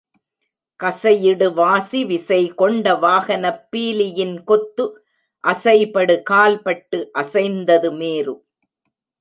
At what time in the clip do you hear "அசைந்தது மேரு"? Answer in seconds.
7.19-8.35